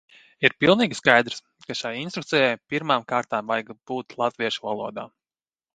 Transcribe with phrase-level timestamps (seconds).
[0.47, 5.11] Ir pilnīgi skaidrs, ka šai instrukcijai pirmām kārtām vajag būt latviešu valodā.